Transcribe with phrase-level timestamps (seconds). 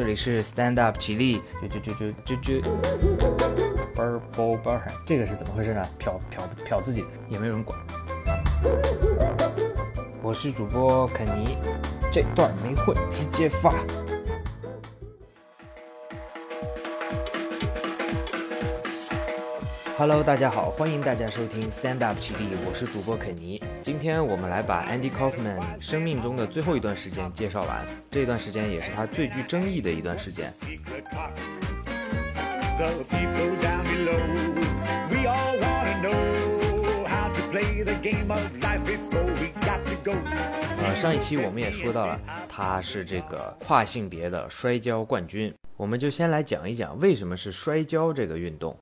[0.00, 2.68] 这里是 Stand Up 起立，就就就就就就，
[3.94, 5.82] 嘣儿嘣嘣儿，这个是怎么回事呢？
[5.98, 7.78] 瞟瞟瞟自己，也没有人管。
[10.22, 11.58] 我是主播肯尼，
[12.10, 13.74] 这段没混直接发。
[20.00, 23.62] Hello，大家好，欢迎大家收听 Stand Up 起立，我是主播肯尼。
[23.82, 30.50] 今天我们来把 Andy Kaufman 生命中的最后一段时间介绍完，这段时间也是他最具争议的一段时间。
[40.78, 48.74] 呃，上一期我们也说到了，他是这个跨性别的摔跤冠军，我们就先来讲一讲为什么是摔跤这个运动。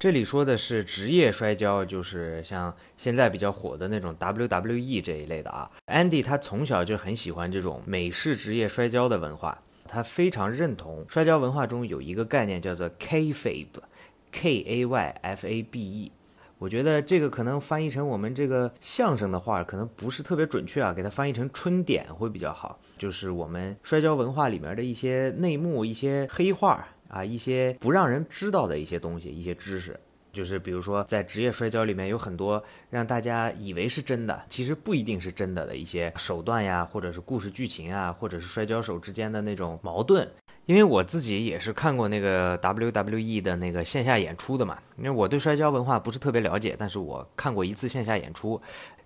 [0.00, 5.70] 这里说的是职业摔跤，就是像现在比较火的那种 WWE 这一类的啊。
[5.88, 16.12] Andy 他从小就很喜欢这种美式职业摔跤的文化，他非常认同摔跤文化中有一个概念叫做 Kayfabe，K A Y F A B E。
[16.56, 22.80] 我觉得这个可能翻译成我们这个相声的话，可能不是特别准确啊，给它翻译成春点会比较好。
[22.96, 26.88] 就是我们摔跤文化里面的一些内幕、一些黑话。
[27.10, 29.98] 啊，一些不让人知道的一些东西，一些知识，
[30.32, 40.26] 就是比如说在职业摔跤里面有很多让大家以为是真的，其实不一定是真的的一些手段呀，或者是故事剧情啊，或者是摔跤手之间的那种矛盾。
[40.66, 48.60] 因为我自己也是看过那个 WWE 的那个线下演出的嘛，因为我对摔跤文化不是特别了解，但是我看过一次线下演出，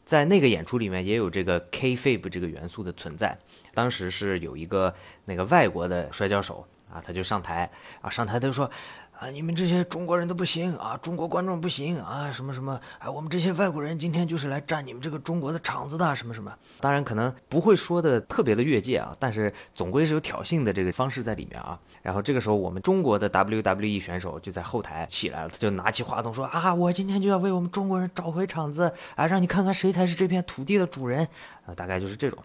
[0.04, 3.38] 在那个演出里面也有这个 K-Fab 这个元素的存在。
[3.72, 4.92] 当时是有一个
[5.24, 6.66] 那个外国的摔跤手。
[6.94, 7.68] 啊，他就上台，
[8.00, 8.70] 啊，上台他就说，
[9.18, 16.56] 啊，你们这些中国人都不行啊，中国观众不行啊，什么什么，啊，我们这些外国人今天就是来占你们这个中国的场子的，什么什么。
[16.78, 21.76] 当然可能不会说的特别的越界啊，但是总归是有挑衅的这个方式在里面啊。
[22.00, 31.26] 然后这个时候，我们中国的 WWE 选手就在后台起来了，他就拿起话筒说，啊，我今天就要为我们中国人找回场子，啊，让你看看谁才是这片土地的主人，
[31.66, 32.38] 啊，大概就是这种。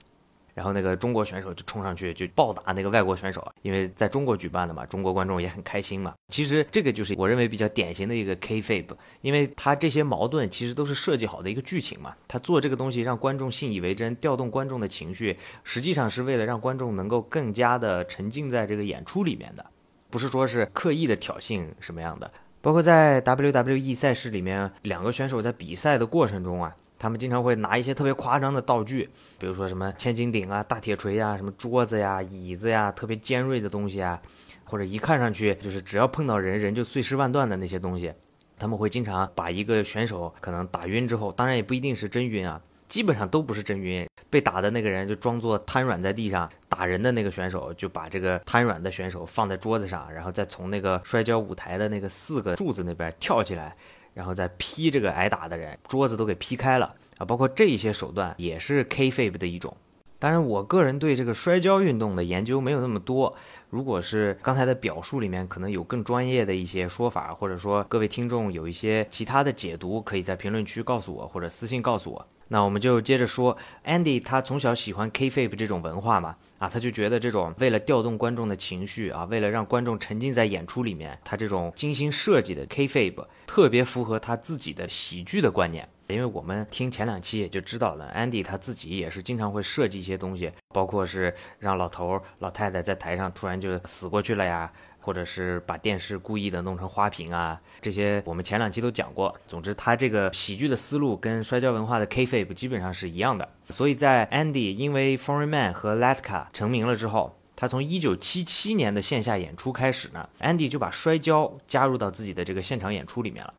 [0.54, 6.14] 然后那个中国选手就冲上去就暴打那个外国选手，因为在中国举办的嘛，中国观众也很开心嘛。
[6.28, 12.16] 其实这个就是我认为比较典型的一个 K-Fabe，因为他这些矛盾其实都是设计好的一个剧情嘛。
[12.28, 19.66] 他做这个东西让观众信以为真，调动观众的情绪，实际上是为了让观众能够更加的沉浸在这个演出里面的，
[20.10, 22.32] 不是说是刻意的挑衅什么样的。
[22.62, 26.76] 包括在 WWE 赛事里面，两个选手在比赛的过程中啊。
[27.00, 34.22] 他们经常会拿一些特别夸张的道具，比如说什么千斤顶啊、大铁锤啊、什么桌子呀、椅子呀，特别尖锐的东西啊，
[34.66, 38.14] 或者一看上去就是只要碰到人人就碎尸万段的那些东西。
[38.58, 44.06] 他们会经常把一个选手可能打晕之后，当然也不一定是真晕啊，基本上都不是真晕。
[44.30, 53.76] 被打的那个人就装作瘫软在地上，打人的那个选手就把这个瘫软的选手放在桌子上，然后再从那个摔跤舞台的那个四个柱子那边跳起来。
[54.14, 57.26] 然后再劈这个挨打的人，桌子都给劈开了啊！
[57.26, 59.76] 包括这一些手段也是 K-Fabe 的一种。
[60.22, 63.34] 当然，我个人对这个摔跤运动的研究没有那么多。
[63.70, 72.28] 如果是刚才的表述里面可能有更专业的一些说法，或者说各位听众有一些其他的解读，可以在评论区告诉我，或者私信告诉我。
[72.50, 85.88] 那我们就接着说，Andy 他从小喜欢 K-FAB 这种文化嘛，啊，他就觉得这种为了调动观众的情绪啊，为了让观众沉浸在演出里面，他这种精心设计的 K-FAB 特别符合他自己的喜剧的观念。
[86.10, 94.72] 因为我们听前两期也就知道了，Andy 他自己也是经常会设计一些东西，包括是让老头老太太在台上突然就死过去了呀。
[95.02, 99.34] 或者是把电视故意的弄成花瓶啊，这些我们前两期都讲过。
[99.48, 103.48] 总之，他这个喜剧的思路跟摔跤文化的 K-Fabe 基本上是一样的。
[103.70, 113.54] 所以在 Andy 因为 Foreman 和 Latka 成名了之后，他从1977年的线下演出开始呢，Andy 就把摔跤加入到自己的这个现场演出里面了，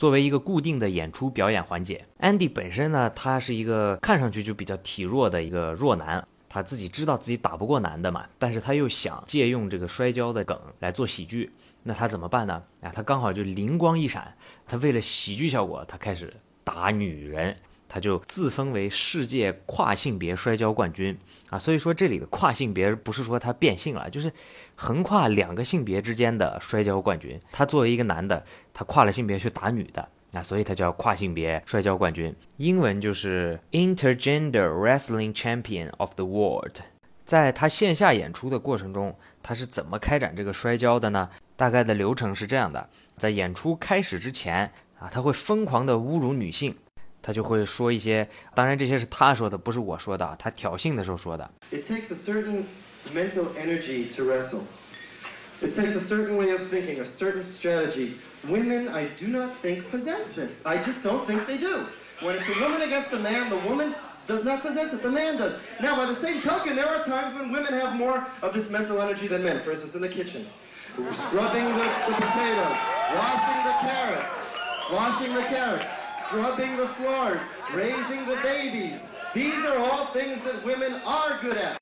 [0.00, 2.06] 作为一个固定的演出表演环节。
[2.20, 6.26] Andy 本身呢，他是一个看上去就比较体弱的一个弱男。
[6.48, 11.52] 他自己知道自己打不过男的嘛，但是他又想借用这个摔跤的梗来做喜剧，
[11.82, 12.62] 那他怎么办呢？
[12.80, 14.34] 啊，他刚好就灵光一闪，
[14.66, 16.32] 他为了喜剧效果，他开始
[16.64, 17.54] 打女人，
[17.86, 21.14] 他就自封为世界跨性别摔跤冠军
[21.50, 21.58] 啊。
[21.58, 24.32] 所以说这里的跨性别不是说他变性了，就是
[24.82, 27.38] 横跨两个性别之间的摔跤冠军。
[27.52, 28.42] 他作为一个男的，
[28.72, 30.08] 他跨了性别去打女的。
[30.30, 36.78] 那所以他叫跨性别摔跤冠军，英文就是 Intergender Wrestling Champion of the World。
[37.26, 41.28] 在他线下演出的过程中，他是怎么开展这个摔跤的呢？
[41.56, 42.88] 大概的流程是这样的：
[43.18, 46.74] 在演出开始之前啊，他会疯狂的侮辱女性，
[47.20, 51.50] 他就会说一些，当然这些是他说的，不是我说的，他挑衅的时候说的。
[51.70, 52.62] It takes a certain
[53.12, 54.66] mental energy to wrestle.
[55.62, 58.16] It takes a certain way of thinking, a certain strategy.
[58.48, 60.64] Women, I do not think, possess this.
[60.64, 61.86] I just don't think they do.
[62.20, 63.94] When it's a woman against a man, the woman
[64.26, 65.58] does not possess it, the man does.
[65.80, 69.00] Now, by the same token, there are times when women have more of this mental
[69.00, 69.60] energy than men.
[69.60, 70.46] For instance, in the kitchen,
[71.12, 72.78] scrubbing the, the potatoes,
[73.16, 74.32] washing the carrots,
[74.92, 75.84] washing the carrots,
[76.26, 77.42] scrubbing the floors,
[77.74, 79.16] raising the babies.
[79.34, 81.79] These are all things that women are good at.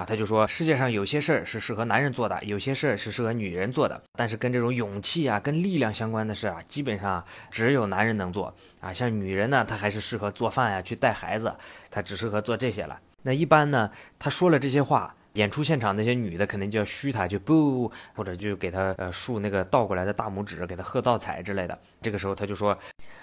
[0.00, 8.90] 啊，他就说世界上有些事儿是适合男人做的，有些事儿是适合女人做的，但是跟这种勇气啊、跟力量相关的事啊，基本上只有男人能做啊。
[8.90, 11.54] 像女人呢，她还是适合做饭呀、去带孩子，
[11.90, 12.98] 她只适合做这些了。
[13.24, 21.78] 那一般呢，他说了这些话，演出现场那些女的肯定就要嘘他，就不，或者就给他呃竖那个倒过来的大拇指，给他喝倒彩之类的。
[22.00, 22.78] 这个时候他就说。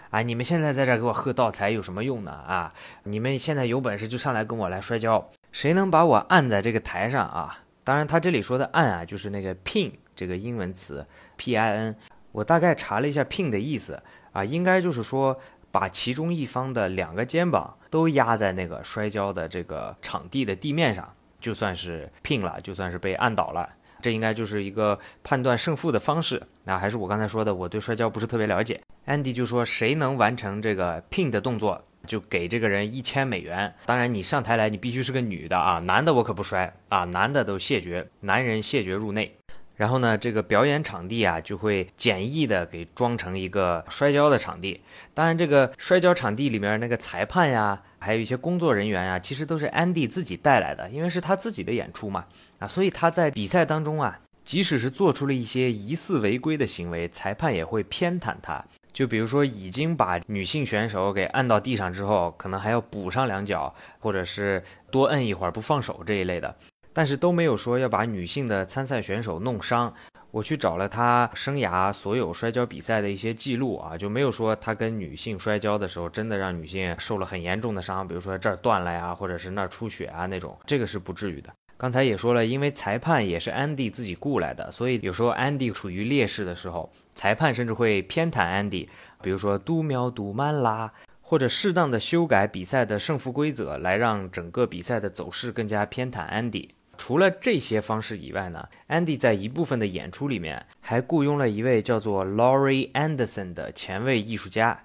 [0.10, 0.22] 啊！
[0.22, 2.32] 你们现在在这儿给我喝倒彩有什么用呢？
[2.32, 2.74] 啊！
[3.04, 7.57] 你们现在有本事就上来跟我来摔跤，谁能把我按在这个台上啊？
[7.83, 11.04] 当然，他这里说的按啊，就是那个 pin 这个英文词
[11.36, 11.95] p i n。
[12.31, 14.00] 我大概查了一下 pin 的意思
[14.33, 15.36] 啊，应该就是说
[15.71, 23.68] 把其中一方的两个肩膀都压在那个摔跤的这个场地的地面上，就算是 pin 了，就算是被按倒了。
[24.00, 26.39] 这应该就是一个判断胜负的方式。
[26.65, 28.80] 那还是我刚才说的，我对摔跤不是特别了解。
[29.07, 33.74] Andy 就说：“谁能完成这个 pin 的动作，就给这个人一千美元。
[33.86, 39.30] 当然，你上台来，你必须是个女的啊，男的我可不摔啊，男的都谢绝，男人谢绝入内。
[39.76, 44.82] 然后呢，这个表演场地啊，就会简易的给装成一个摔跤的场地。
[45.14, 52.26] 当然，这个摔跤场地里面那个裁判呀，还有一些工作人员呀，其实都是安迪自己带来的，因为是他自己的演出嘛
[52.58, 58.66] 啊，所以他在比赛当中啊，即使是做出了一些疑似违规的行为，裁判也会偏袒他。”
[58.98, 66.56] 就比如说，已经把女性选手给按到地上之后，可能还要补上两脚，或者是多摁一会儿不放手这一类的，
[66.94, 69.94] 但是都没有说要把女性的参赛选手弄伤。
[70.32, 81.54] 我去找了他生涯所有摔跤比赛的一些记录啊，就没有说他跟女性摔跤的时候真的让女性受了很严重的伤，比如说这儿断了呀，或者是那儿出血啊那种，这个是不至于的。
[81.78, 86.92] 刚才也说了，因为裁判也是安迪自己雇来的，所以有时候安迪处于劣势的时候。
[87.18, 88.88] 裁判甚至会偏袒安迪，
[89.24, 96.69] 比如说嘟喵嘟慢啦，或者适当的修改比赛的胜负规则，来让整个比赛的走势更加偏袒安迪。
[96.96, 104.80] 除了这些方式以外呢，安迪在一部分的演出里面还雇佣了一位叫做 Laurie Anderson 的前卫艺术家。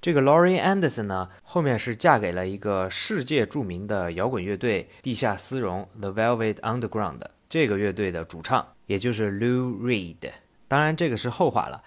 [0.00, 10.32] 这个 Laurie Anderson 呢，后面是嫁给了一个世界著名的摇滚乐队地下丝绒 The Velvet Underground 这个乐队的主唱，也就是 Lou Reed。
[10.68, 11.82] 当然，这个是后话了。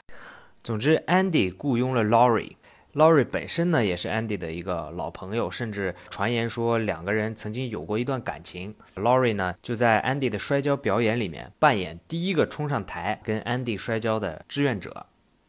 [0.64, 8.76] 总之，Andy 雇佣了 Laurie，Laurie 本身呢也是 Andy 的一个老朋友，甚至传言说两个人曾经有过一段感情。
[8.96, 15.06] Laurie 呢就在 Andy 的摔跤表演里面扮演第一个冲上台跟 Andy 摔跤的志愿者，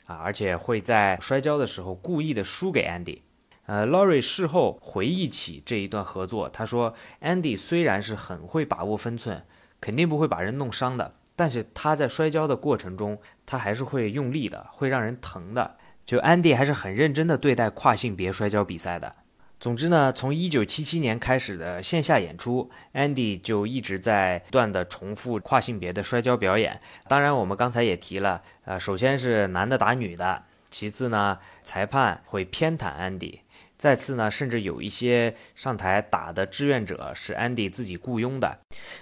[0.07, 3.19] 啊，而且会在摔跤的时候故意的输给 Andy。
[3.67, 9.45] 呃，Laurie 事后回忆起这一段合作，他说：“Andy 虽然是很会把握分寸，
[9.81, 15.77] 肯定不会把人弄伤的。”但是他在摔跤的过程中，他还是会用力的，会让人疼的。
[16.05, 19.15] 就安迪还是很认真的对待跨性别摔跤比赛的。
[19.61, 26.81] 总之呢，从一九七七年开始的线下演出，安迪就一直在不断的重复跨性别的摔跤表演。
[27.07, 33.42] 当然，我们刚才也提了，呃，首先是男的打女的，其次呢，裁判会偏袒安迪。
[33.83, 38.57] 再次呢，甚至有一些上台打的志愿者是安迪自己雇佣的，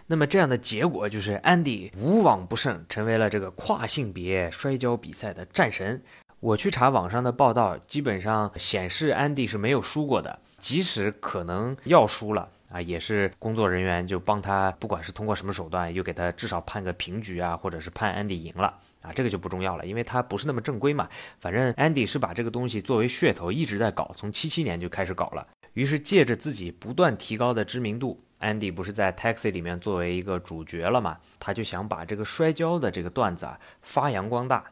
[0.07, 6.01] 那么这样的结果就是安迪无往不胜，成为了这个跨性别摔跤比赛的战神。
[6.41, 18.79] 我去查网上的报道，基本上显示安迪是没有输过的，即使可能要输了啊，也是工作人员就帮他，不管是通过什么手段，又给他至少判个平局啊，或者是判安迪赢了。
[19.03, 21.09] 啊，这个就不重要了，因为它不是那么正规嘛。
[21.39, 25.47] 反正 Andy 是把这个东西作为噱头一直在搞，从七七年就开始搞了。
[25.73, 31.19] 于是借着自己不断提高的知名度，Andy 不是在 Taxi 里面作为一个主角了嘛？
[31.39, 34.65] 他就想把这个摔跤的这个段子啊发扬光大。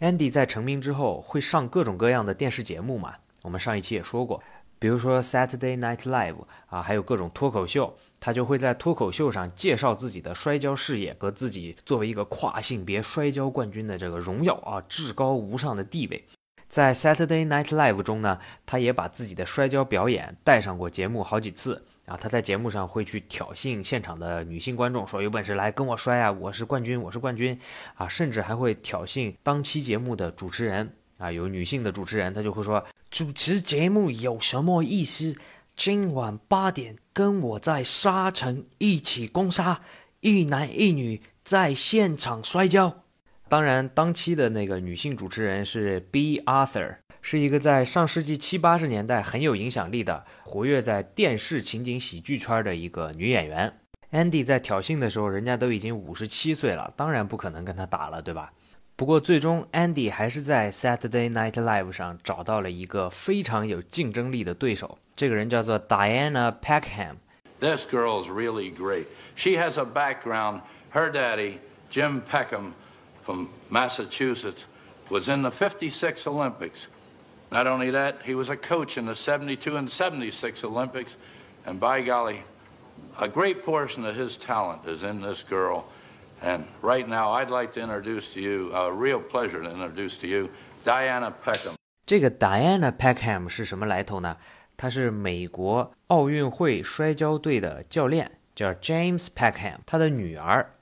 [0.00, 3.14] Andy 在成名之后会上各种各样的电视节目嘛？
[3.42, 4.42] 我们上一期也说过，
[4.78, 7.94] 比如说 Saturday Night Live 啊，还有各种脱口秀。
[8.20, 16.22] 他就会在脱口秀上介绍自己的摔跤事业和自己作为一个跨性别摔跤冠军的这个荣耀啊，至高无上的地位。
[16.68, 22.16] 在 Saturday Night Live 中呢，他也把自己的摔跤表演带上过节目好几次啊。
[22.16, 27.58] 他在节目上会去挑衅现场的女性观众，说有本事来跟我摔啊，我是冠军，我是冠军
[27.94, 35.36] 啊，甚至还会挑衅当期节目的主持人啊，有女性的主持人，他就会说主持节目有什么意思？
[35.82, 39.80] 今晚八点，跟我在沙城一起攻杀，
[40.20, 43.04] 一男一女在现场摔跤。
[43.48, 46.38] 当然，当期的那个女性主持人是 B.
[46.40, 53.72] Arthur，是一个在上世纪七八十年代很有影响力的、活跃在电视情景喜剧圈的一个女演员。
[54.12, 58.52] Andy 在挑衅的时候，人家都已经五十七岁了，当然不可能跟他打了，对吧？
[58.99, 69.05] 不过最终，Andy 还是在 Saturday Night Live 上找到了一个非常有竞争力的对手，这个人叫做 Diana Peckham。This girl's really great.
[69.35, 70.61] She has a background.
[70.91, 71.59] Her daddy,
[71.89, 72.73] Jim Peckham.
[73.25, 74.65] from Massachusetts,
[75.09, 76.87] was in the 56 Olympics.
[77.51, 81.17] Not only that, he was a coach in the 72 and 76 Olympics,
[81.65, 82.43] and by golly,
[83.19, 85.85] a great portion of his talent is in this girl.
[86.42, 90.26] And right now, I'd like to introduce to you, a real pleasure to introduce to
[90.26, 90.48] you,
[90.84, 91.74] Diana Peckham.
[92.06, 94.36] 这个 Diana Peckham 是什么来头呢？
[94.76, 100.74] 她是美国奥运会摔跤队的教练，叫 James Peckham，他的女儿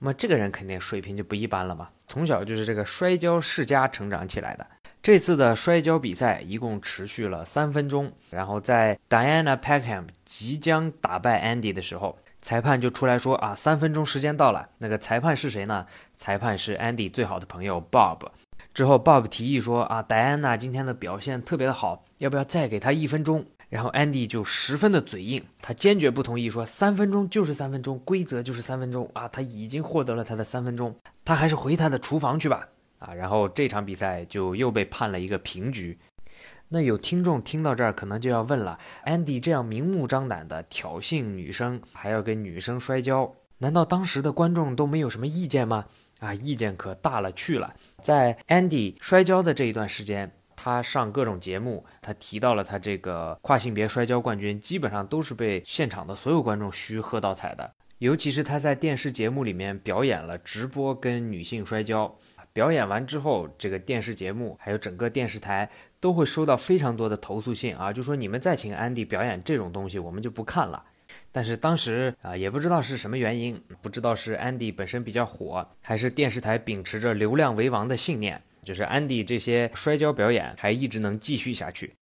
[0.00, 4.66] 那么这个人肯定水平就不一般了嘛，从小就是这个摔跤世家成长起来的。
[5.00, 14.68] 这次的摔跤比赛一共持续了三分钟，然后在 Diana Peckham 即将打败 Andy 的时候，裁判就出来说啊，三分钟时间到了。
[14.78, 15.86] 那个裁判是谁呢？
[16.16, 18.20] 裁判是 Andy 最好的朋友 Bob。
[18.72, 23.44] 之后 Bob 提议说啊戴安娜今天的表现特别的好，要不要再给他一分钟？
[23.68, 29.28] 然后 Andy 就十分的嘴硬，他坚决不同意，说三分钟就是三分钟，规则就是三分钟啊！
[29.28, 32.66] 他已经获得了他的三分钟，他还是回他的厨房去吧
[32.98, 33.12] 啊！
[33.12, 35.98] 然后这场比赛就又被判了一个平局。
[36.70, 45.86] 那有听众听到这儿可能就要问了：Andy 这样明目张胆的挑衅女生，还要跟女生摔跤，难道当时的观众都没有什么意见吗？
[46.20, 50.32] 啊，意见可大了去了，在 Andy 摔跤的这一段时间。
[50.60, 57.70] 他上各种节目，他提到了他这个跨性别摔跤冠军，基本上都是被现场的所有观众嘘喝倒彩的。
[57.98, 62.12] 尤其是他在电视节目里面表演了直播跟女性摔跤，
[62.58, 70.84] 表演完之后，这个电视节目还有整个电视台都会收到非常多的投诉信啊，就说你们再请安迪表演这种东西，我们就不看了。
[71.30, 78.42] 但是当时啊，也不知道是什么原因，不知道是安迪本身比较火，还是电视台秉持着流量为王的信念。
[78.64, 81.92] 就是安迪这些摔跤表演还一直能继续下去，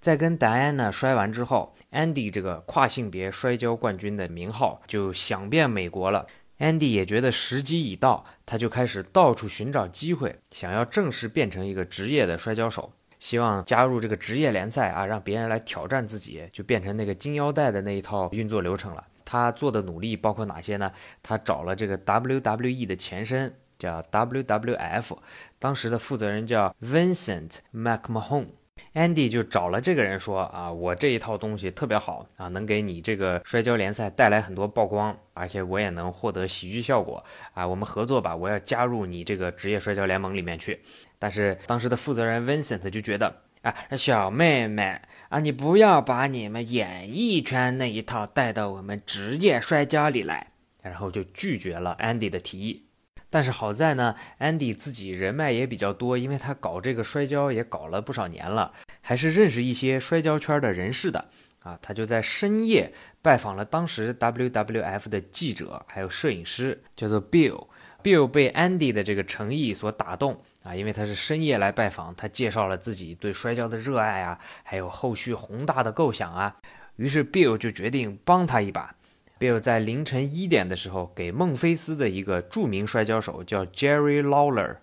[0.00, 6.26] 在跟戴安娜摔完之后，安迪这个跨性别摔跤冠军的名号就响遍美国了。
[6.60, 19.04] Andy 也觉得时机已到，他就开始到处寻找机会，想要正式变成一个职业的摔跤手，希望加入这个职业联赛啊，让别人来挑战自己，就变成那个金腰带的那一套运作流程了。
[19.24, 20.92] 他做的努力包括哪些呢？
[21.22, 23.52] 他找了这个 WWE 的前身。
[23.80, 25.16] 叫 WWF，
[25.58, 28.48] 当时的负责人叫 Vincent McMahon
[28.94, 40.80] Andy 就找了这个人说啊，我这一套东西特别好啊，能给你这个摔跤联赛带来很多曝光，而且我也能获得喜剧效果啊，我们合作吧，我要加入你这个职业摔跤联盟里面去。
[41.18, 52.86] 但是当时的负责人 Vincent 就觉得啊，小妹妹啊，你不要把你们演艺圈那一套带到我们职业摔跤里来，然后就拒绝了 Andy 的提议。
[53.30, 61.28] 但是好在呢，Andy 自己人脉也比较多，因为他搞这个摔跤也搞了不少年了，还是认识一些摔跤圈的人士的
[61.60, 61.78] 啊。
[61.80, 67.68] 他就在深夜拜访了当时 WWF 的记者还有摄影师，叫做 Bill。
[68.02, 76.56] Bill 被 Andy 的这个诚意所打动啊，因为他是深夜来拜访，他介绍了自己对摔跤的热爱啊，还有后续宏大的构想啊，
[76.96, 78.94] 于是 Bill 就决定帮他一把。
[79.40, 84.76] Bill 在凌晨一点的时候，给孟菲斯的一个著名摔跤手叫 Jerry Lawler。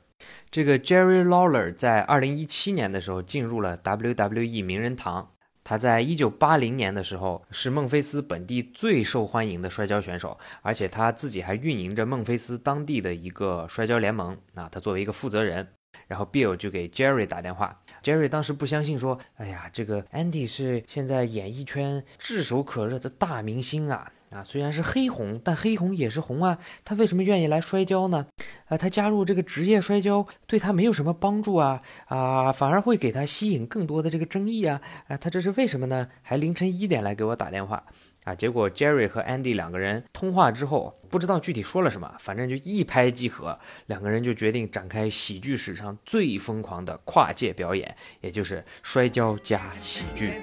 [0.49, 5.29] 这个 Jerry Lawler 在二零一七年的时候进入了 WWE 名人堂。
[5.63, 14.35] 他在一九八零年的时候是孟菲斯本地最受欢迎的摔跤选手，而且他自己还运营着孟菲斯当地的一个摔跤联盟。
[14.53, 15.67] 那他作为一个负责人，
[16.07, 17.79] 然后 Bill 就给 Jerry 打电话。
[18.01, 26.57] Jerry 当时不相信，说：“哎呀，这个 Andy 是现在演艺圈炙手可热的大明星啊。”啊，虽然是黑红，但黑红也是红啊。
[26.83, 28.27] 他为什么愿意来摔跤呢？
[28.65, 36.09] 啊，他加入这个职业摔跤对他没有什么帮助啊啊，反而会给他吸引更多的这个争议啊啊，他这是为什么呢？
[36.21, 37.81] 还凌晨一点来给我打电话
[38.25, 38.35] 啊。
[38.35, 50.33] 结果 Jerry 和 Andy 两个人通话之后，不知道具体说了什么，反正就一拍即合，两个人就决定展开喜剧史上最疯狂的跨界表演，也就是摔跤加喜剧。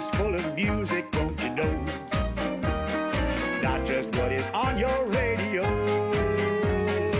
[0.00, 1.74] ears full of music, don't you know?
[3.62, 5.62] Not just what is on your radio.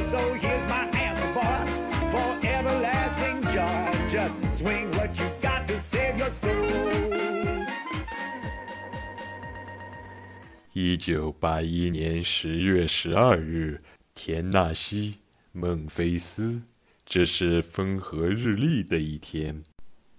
[0.03, 1.29] So here's my answer,
[2.11, 4.09] for everlasting joy.
[4.09, 6.57] Just swing what you got to save your soul.
[10.73, 13.83] 一九八一年十月十二日，
[14.15, 15.13] 田纳西·
[15.53, 16.63] 孟菲斯，
[17.05, 19.65] 这是风和日丽的一天。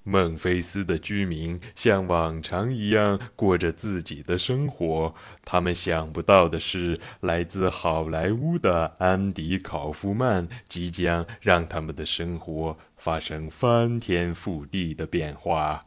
[0.03, 5.13] 孟菲斯的居民像往常一样过着自己的生活。
[5.45, 15.85] 他们想不到的是，来自好莱坞的安迪·考夫曼即将让他们的生活发生翻天覆地的变化。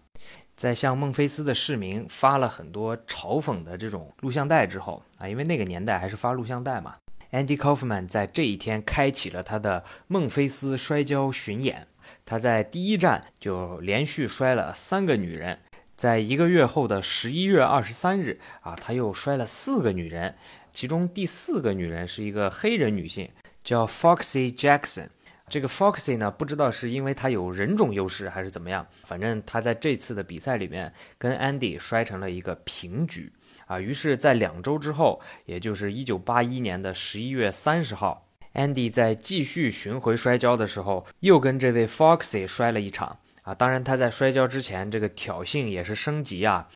[0.54, 6.94] 在向孟菲斯的市民发了很多嘲讽的这种录像带之后啊，因为那个年代还是发录像带嘛
[7.34, 11.88] ，Andy Kaufman 在这一天开启了他的孟菲斯摔跤巡演。
[12.24, 15.58] 他在第一站就连续摔了三个女人，
[15.96, 20.36] 在一个月后的十一月二十三日啊，他又摔了四个女人，
[20.72, 23.28] 其中第四个女人是一个黑人女性，
[23.64, 25.08] 叫 Foxy Jackson。
[25.46, 33.30] 这个 Foxy 呢，不知道是因为他有人种优势还是怎么样，反正他在这次的比赛里面跟 Andy 摔成了一个平局
[33.66, 33.80] 啊。
[33.80, 43.54] 于是，在两周之后，也就是一九八一年的十一月三十号，Andy 在继续巡回摔跤的时候，又跟这位 Foxy 摔了一场啊。
[43.54, 46.68] 当然，他在摔跤之前，这个挑衅也是升级啊。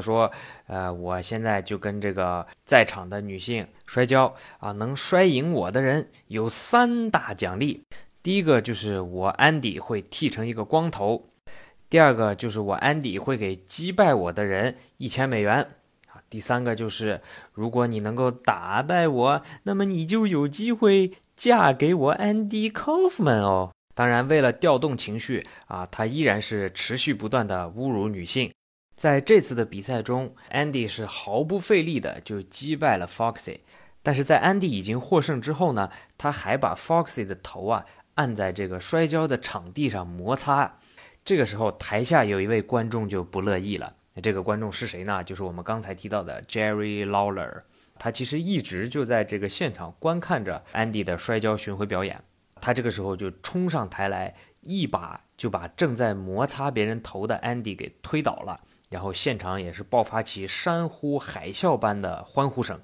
[0.00, 0.30] 说，
[0.66, 7.82] 呃，我现在就跟这个在场的女性摔跤啊，能摔赢我的人有三大奖励。
[8.22, 11.24] 第一个就是我安迪会剃成一个光头，
[11.88, 15.66] 第二个就是我安迪会给击败我的人一千美元，
[16.28, 17.20] 第三个就是
[17.52, 23.72] 如果你能够打败我，那么你就有机会嫁给我安迪·科夫曼哦。
[23.94, 28.50] 当然，为了调动情绪啊，他依然是持续不断的侮辱女性。
[29.00, 33.60] 在这次的比赛中，Andy 是毫不费力的就击败了 Foxy，
[34.02, 40.76] 但是在 Andy 已经获胜之后呢，他还把 Foxy 的头啊按在这个摔跤的场地上摩擦。
[41.24, 43.94] 这个时候，台下有一位观众就不乐意了。
[44.12, 45.24] 那这个观众是谁呢？
[45.24, 47.62] 就是我们刚才提到的 Jerry Lawler。
[47.98, 52.22] 他其实一直就在这个现场观看着 Andy 的摔跤巡回表演。
[52.60, 58.60] 他这个时候就冲上台来，一把就把正在摩擦别人头的 Andy 给推倒了。
[58.90, 62.80] 然后现场也是爆发起山呼海啸般的欢呼声，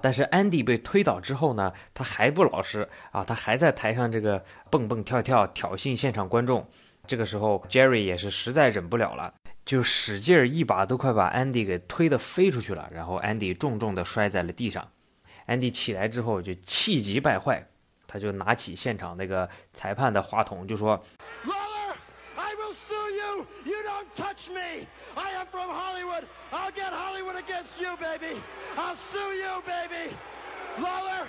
[0.00, 6.68] 但是安迪被推倒之后呢，他还不老实啊，他还在台上这个蹦蹦跳跳挑衅现场观众。
[7.06, 9.32] 这个时候，Jerry 也是实在忍不了了，
[9.64, 14.90] 就使劲儿一把都快把安迪给推得飞出去了，然后安迪重重的摔在了地上。
[15.46, 17.68] 安迪起来之后就气急败坏，
[18.08, 21.04] 他就拿起现场那个裁判的话筒就说。
[24.14, 24.86] Touch me.
[25.16, 26.24] I am from Hollywood.
[26.52, 28.40] I'll get Hollywood against you, baby.
[28.76, 30.14] I'll sue you, baby.
[30.78, 31.26] Lawler,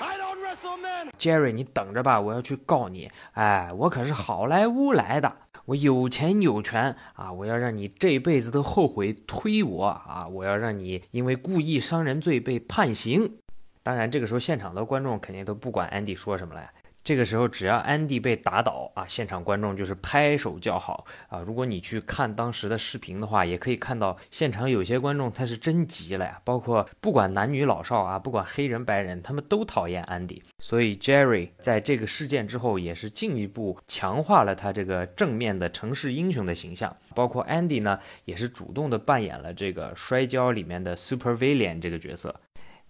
[0.00, 1.10] I don't wrestle men.
[1.18, 3.10] Jerry，你等着吧，我要去告你。
[3.32, 7.30] 哎，我可是好莱坞来的，我有钱有权啊！
[7.30, 10.26] 我要让你这辈子都后悔推我啊！
[10.28, 13.38] 我要让你因为故意伤人罪被判刑。
[13.82, 16.70] 当然，这个时候现场的观众肯定都不管安迪说什么了。
[17.10, 21.40] 这个时候，只要安迪被打倒啊，现场观众就是拍手叫好啊。
[21.40, 26.40] 如果你去看当时的视频的话，也可以看到现场有些观众他是真急了呀。
[26.44, 30.40] 包括不管男女老少啊，不管黑人白人，他们都讨厌安迪。
[30.60, 36.96] 所以 Jerry 在这个事件之后，也是进一步强化了他这个正面的城市英雄的形象。
[37.16, 42.32] 包括安迪呢，也是主动的扮演了这个摔跤里面的 Super Villain 这个角色。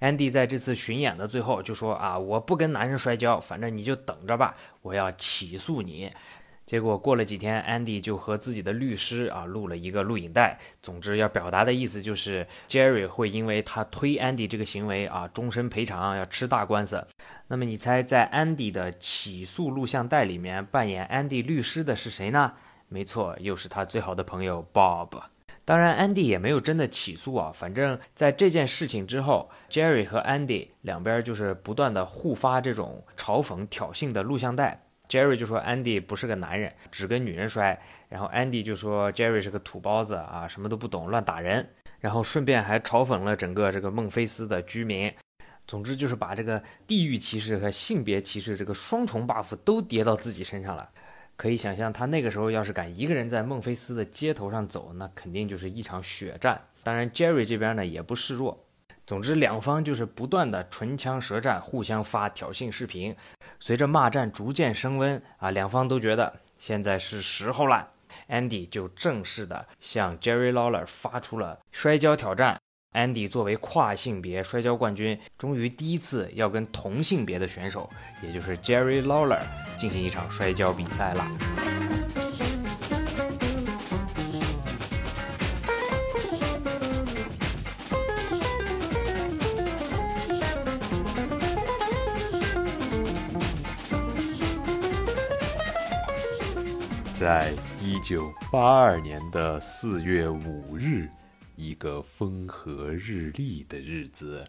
[0.00, 6.10] Andy 在这次巡演的最后就说：“啊，我不跟男人摔跤，反正你就等着吧，我要起诉你。”
[6.64, 10.56] 结果过了几天，Andy 就和自己的律师啊录了一个录影带。
[10.80, 17.04] 总之要表达的意思就是 Jerry 会因为他推 Andy 这个行为啊终身赔偿，要吃大官司。
[17.48, 22.52] 那么你猜，在 Andy 的起诉录像带里面扮演 Andy 律师的是谁呢？
[22.88, 25.08] 没错，又是他最好的朋友 Bob。
[25.70, 27.52] 当然，Andy 也没有真的起诉啊。
[27.54, 34.82] 反正在这件事情之后，Jerry 和 Andy 两边就是不断的互发这种嘲讽、挑衅的录像带。
[35.08, 37.80] Jerry 就说 Andy 不是个男人，只跟女人摔。
[38.08, 41.70] 然后 Andy 就说 Jerry 是个土包子啊，什么都不懂，乱打人。
[42.00, 45.08] 然后顺便还嘲讽了整个这个孟菲斯的居民。
[45.68, 50.90] 总之就是把这个地域歧视和性别歧视这个双重 buff 都叠到自己身上了。
[51.40, 56.60] 可以想象，他那个时候要是敢一个人在孟菲斯的街头上走，那肯定就是一场血战。
[56.82, 58.62] 当然，Jerry 这边呢也不示弱。
[59.06, 63.16] 总之，两方就是不断的唇枪舌战，互相发挑衅视频。
[63.58, 67.88] 随着骂战逐渐升温，啊，两方都觉得现在是时候了
[68.28, 72.60] ，Andy 就正式的向 Jerry Lawler 发出了摔跤挑战。
[72.92, 77.88] Andy 作为跨性别摔跤冠军，终于第一次要跟同性别的选手，
[78.20, 79.42] 也就是 Jerry Lawler
[79.76, 81.30] 进行一场摔跤比赛了。
[97.12, 101.08] 在一九八二年的四月五日，
[101.60, 104.42] 一个风和日丽的日子，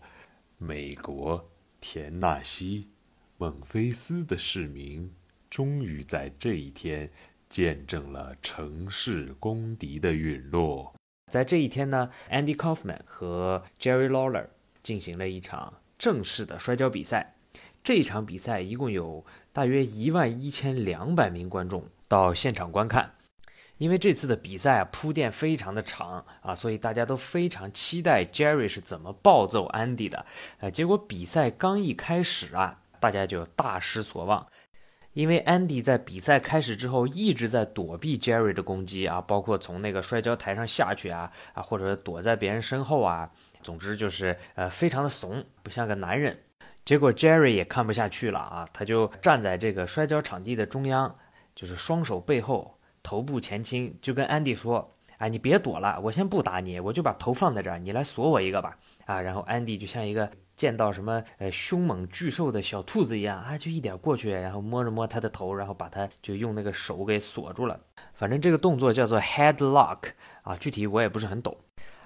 [0.58, 2.88] 美国田纳西
[3.38, 5.12] 孟菲斯的市民
[5.50, 7.12] 终于在这一天
[7.50, 10.95] 见证了城市公敌的陨落。
[11.30, 14.47] 在这一天呢，Andy Kaufman 和 Jerry Lawler
[14.82, 17.36] 进行了一场正式的摔跤比赛。
[17.84, 21.89] 这一场比赛一共有大约一万一千两百名观众。
[22.08, 23.15] 到现场观看，
[23.81, 30.23] 因为这次的比赛啊铺垫非常的长啊，所以大家都非常期待 Jerry 是怎么暴揍 Andy 的。
[30.59, 34.45] 呃，结果比赛刚一开始啊，大家就大失所望，
[35.13, 43.31] 因为 Andy 在比赛开始之后一直在躲避 Jerry 的攻击啊，包括从那个摔跤台上下去啊啊，或者躲在别人身后啊，
[43.63, 46.37] 总之就是呃非常的怂，不像个男人。
[46.85, 51.15] 结果 Jerry 也看不下去了啊，他就站在这个摔跤场地的中央。
[51.53, 67.79] 就是双手背后，头部前倾，就跟安迪说：“啊，你别躲了，我先不打你，我就把头放在这儿，你来锁我一个吧。”啊，然后安迪就像一个见到什么呃凶猛巨兽的小兔子一样啊，就一点过去，然后摸着摸他的头，然后把他就用那个手给锁住了。
[68.13, 70.11] 反正这个动作叫做 headlock
[70.43, 71.57] 啊，具体我也不是很懂。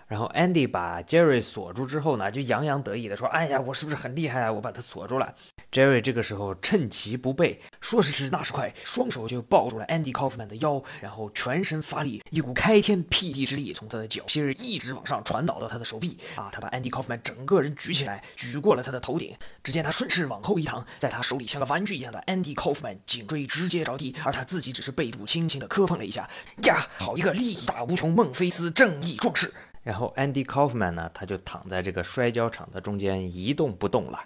[0.07, 4.51] 然后 Andy 把 Jerry 锁住之后呢，就洋洋得意的说：“哎呀，我是不是很厉害啊？
[4.51, 5.33] 我把他锁住了。”
[5.71, 16.49] Jerry 这个时候趁其不备，说时迟那时快，双手就抱住了 Andy Kaufman 的腰，然后全身发力，一股开天辟地之力从他的脚心一直往上传导到他的手臂啊！
[16.51, 19.35] 他把 Andy Kaufman 整个人举起来，举过了他的头顶。
[19.63, 26.29] 只见他顺势往后一躺，在他手里像个玩具一样的 Andy Kaufman 颈椎直接着地，而他自己只是背部轻轻的磕碰了一下。
[26.63, 29.51] 呀，好一个力大无穷孟菲斯正义壮士！
[29.85, 34.19] 然后 Andy Kaufman 呢，他就躺在这个摔跤场的中间一动不动了。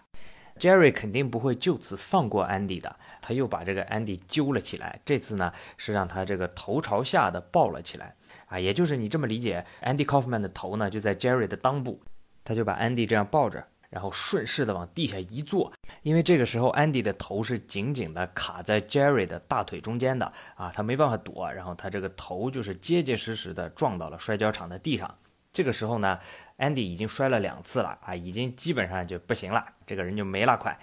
[0.58, 5.02] Jerry 肯定不会就此放过 Andy 的，他又把这个 Andy 揪了起来。
[5.04, 12.02] 这次呢，是让他这个头朝下的抱了起来啊，也就是你这么理解，Andy Kaufman 的头呢就在 Jerry 的裆部，
[12.46, 25.14] 他就把 Andy 这样抱着，然后顺势的往地下一坐，因为这个时候 Andy 的头是紧紧的卡在 Jerry 的大腿中间的啊，他没办法躲，然后他这个头就是结结实实的撞到了摔跤场的地上。
[25.52, 26.20] 这个时候呢
[26.58, 30.78] ，Andy 已经摔了两次了啊，已经基本上就不行了，这个人就没了快。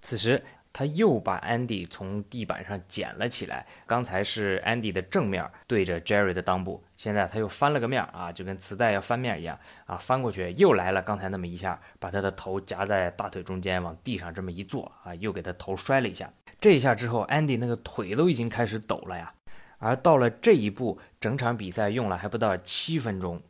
[0.00, 3.66] 此时他又把 Andy 从地板上捡了起来。
[3.86, 16.30] 刚才是 Andy 的正面对着 Jerry 的裆部，现在他又翻了个面啊，就跟磁带要翻面一样啊，翻过去又来了刚才那么一下，把他的头夹在大腿中间，往地上这么一坐啊，又给他头摔了一下。
[16.58, 19.34] 这一下之后，Andy 那个腿都已经开始抖了呀。
[19.78, 23.42] 而到了这一步，整场比赛用了还不到七分钟。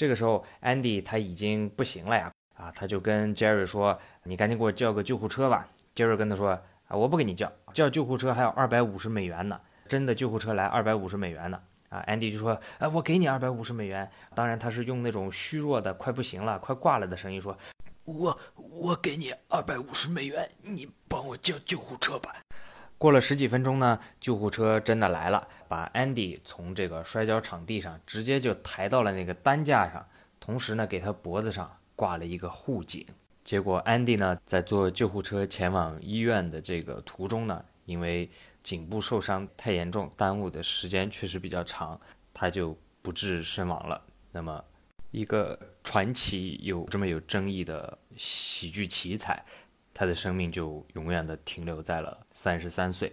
[0.00, 5.68] 这个时候，Andy 他已经不行了呀，啊，他就跟 Jerry 说：“你赶紧给我叫个救护车吧。
[5.94, 6.58] ”Jerry 跟他说
[6.88, 11.60] ：“啊，我不给你叫，叫救护车还要二百五十美元呢，真的救护车来二百五十美元呢。”
[11.90, 17.54] 啊，Andy 就说：“啊，我给你二百五十美元。”当然，他是用那种虚弱的、快不行了、快挂了的声音说
[18.06, 22.34] ：“我我给你二百五十美元，你帮我叫救护车吧。”
[22.96, 30.04] 过了十几分钟呢，救护车真的来了，把 Andy 从这个摔跤场地上直接就抬到了那个担架上，
[30.40, 33.06] 同时呢，给他脖子上挂了一个护颈。
[33.44, 38.28] 结果 Andy 呢，在坐救护车前往医院的这个途中呢，因为
[38.64, 42.00] 颈部受伤太严重，耽误的时间确实比较长，
[42.34, 44.02] 他就不治身亡了。
[44.32, 44.64] 那么，
[45.12, 49.40] 一个传奇有这么有争议的喜剧奇才。
[49.94, 53.12] 他的生命就永远的停留在了三十三岁，